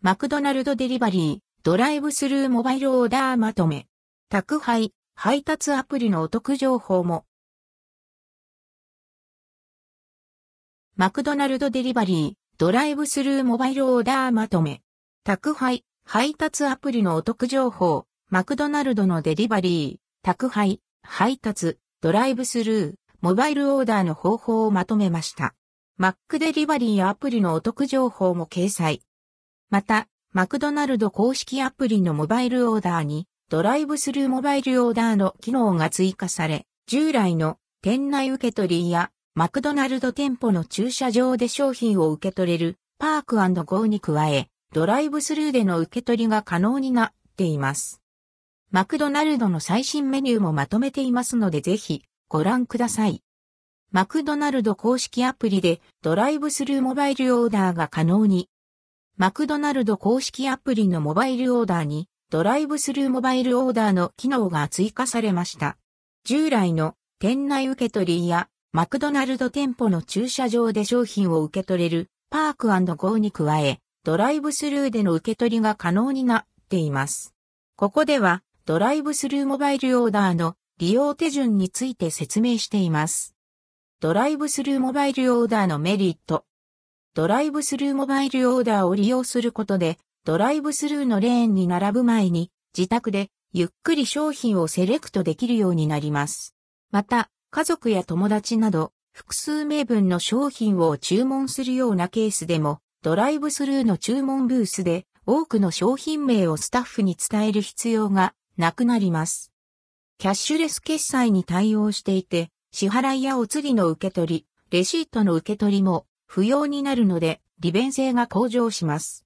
[0.00, 3.88] マクドナルドデリバリー、ドライブスルーモバイルオーダーまとめ。
[4.28, 7.24] 宅配、配達アプリのお得情報も。
[10.94, 14.82] マクドナルドデリバリー、ドライブスルーモバイルオーダーまとめ。
[15.24, 18.06] 宅配、配達アプリのお得情報。
[18.30, 25.56] マクドナルドのデリバリー、宅配、配達、ドライブスルー、モバイルオーダーの方法をまとめました。
[25.96, 29.02] マックデリバリーアプリのお得情報も掲載。
[29.70, 48.00] また、マクドナルド公式アプリのモバイルオーダーに、ドライブスルーモバイルオーダーの機能が追加され、従来の店内受け取りやマクドナルド店舗の駐車場で商品を受け取れるパークゴーに加え、ドライブスルーでの受け取りが可能になっています。
[48.70, 53.22] マクドナルドの最新メニューもまとめていますのでぜひご覧ください。
[53.92, 58.48] マクドナルド公式アプリでドライブスルーモバイルオーダーが可能に。
[59.20, 65.76] マクドナルド公式アプリのモバイルオーダーにドライブスルーモバイルオーダーの機能が追加されました。
[66.22, 77.34] 従来の店内受け取りやマクドナルド店舗の駐車場で商品を受け取れるパークゴーに加え、ドライブスルーでの受け取りが可能になっています。
[77.74, 83.34] ここでは、ドライブスルーモバイルオーダーの利用手順について説明しています。
[83.98, 86.44] ドライブスルーモバイルオーダーのメリット。
[87.14, 96.54] ドライブスルーモバイルオーダーを利用することで、ドライブスルーのレーンに並ぶ前に、自宅でゆっくり商品をセレクトできるようになります。
[96.90, 109.50] また、家族や友達など複数名分の商品を注文するようなケースでもドライブスルーの注文ブースで多くの商品名をスタッフに伝える必要がなくなります。
[110.18, 119.24] キャッシュレス決済に対応していて支払いやお釣りの受け取り、レシートの受け取りも不要になるので利便性が向上します。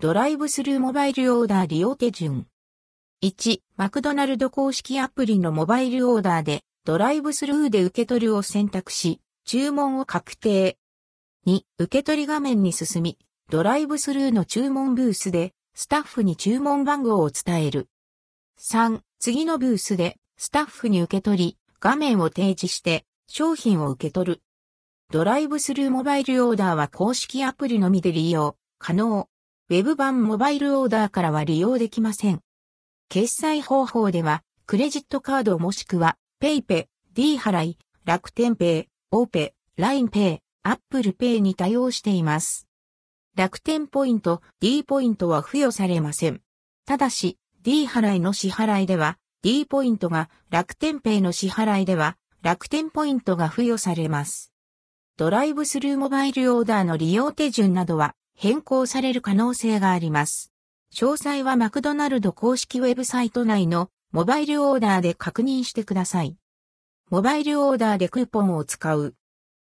[0.00, 2.46] ドライブスルーモバイルオーダー利用手順。
[3.24, 10.76] 1、マクドナルド公式アプリのモバイルオーダーでドライブスルーで受け取るを選択し、注文を確定。
[11.46, 13.18] 2、受け取り画面に進み、
[13.48, 17.88] ドライブスルーの注文ブースで、スタッフに注文番号を伝える。
[18.60, 24.42] 3、次のブースで、スタッフに受け取り、画面を提示して、商品を受け取る。
[25.12, 29.28] ドライブスルーモバイルオーダーは公式アプリのみで利用、可能。
[29.68, 32.40] ウェブ版モバイルオーダーからは利用できません。
[33.08, 42.66] 決済方法では、クレジットカードもしくは PayPay、D 払い、楽天ペイ、 au PAY、 LINE Pay、 Apple Pay に対応しています。
[43.36, 46.40] 楽天ポイント、D ポイントは付与されません。
[46.84, 54.52] ただし、D 払いの支払いでは、D ポイントが楽天ペイの支払いでは、楽天ポイントが付与されます。
[55.18, 60.52] ドライブスルーモバイルオーダーの利用手順などは変更される可能性があります。
[60.92, 66.36] 詳細はマクドナルド公式ウェブサイト内のモバイルオーダーで確認してください。
[67.08, 69.14] モバイルオーダーでクーポンを使う。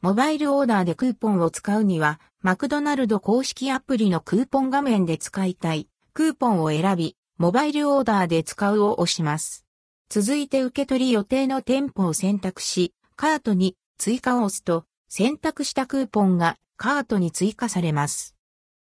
[0.00, 9.64] モバイルオーダーでクーポンを使うには、マクドナルド公式アプリのクーポン画面で使いたい、クーポンを選び、モバイルオーダーで使うを押します。
[10.08, 18.36] 続いて受け取り予定の店舗を選択し、カートに追加を押すと、選択したクーポンがカートに追加されます。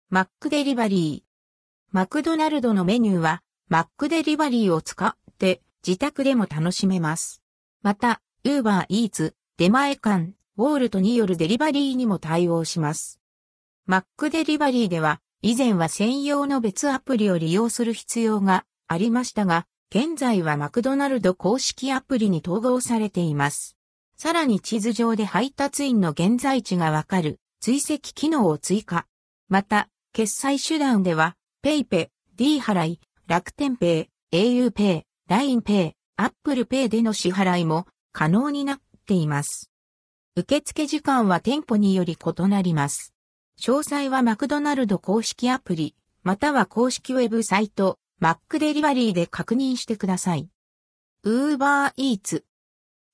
[0.09, 1.93] マックデリバリー。
[1.93, 7.43] マクドナルドのメニューはマックデリバリーを使って自宅でも楽しめます。
[7.81, 13.19] また、ウーバーイーツ、出前館、ウォールトによるデリバリーにも対応します。
[13.85, 23.75] マックデリバリーでは、以前は専用の別アプリを利用する必要がありましたが、現在はマクドナルド公式アプリに統合されています。
[24.17, 29.07] さらに地図上で配達員の現在地がわかる追跡機能を追加。
[29.49, 39.69] また、決済手段では、PayPay、D 払い、楽天ペイ、auPay、LINEPay、Apple Pay での支払いも可能になっています。
[40.37, 43.13] 受付時間は店舗により異なります。
[43.59, 50.49] 詳細はマクドナルド公式アプリ、または公式ウェブサイト、マックデリバリーで確認してください。
[51.23, 51.57] ウー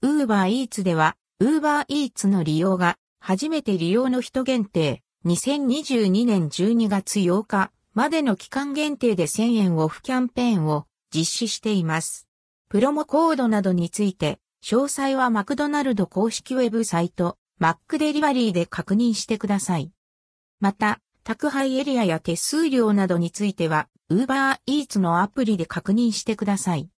[0.02, 0.22] バーイーツ。
[0.22, 12.28] ウーバーイーツでは、ウーバーイーツの利用が初めて利用の人限定、2022年12月8日までの期間限定で1000円オフキャンペーンを実施しています。
[12.70, 19.92] プロモコードなどについて、詳細はマクドナルド公式ウェブサイト、マックデリバリーで確認してください。
[20.60, 26.90] また、宅配エリアや手数料などについては、ウーバーイーツのアプリで確認してください。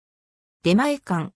[0.63, 1.32] 出前館。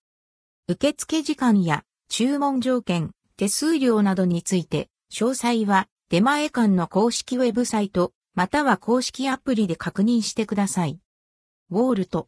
[0.70, 11.00] 受付時間や注文条件、手数料などについて、詳細は出前館の公式ウェブサイト、または公式アプリで確認してください。
[11.72, 12.28] ウォールト。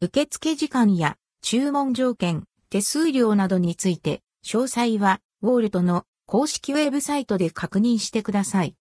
[0.00, 8.68] 受付時間や注文条件、手数料などについて、詳細はウォールトの公式ウェブサイトで確認してください。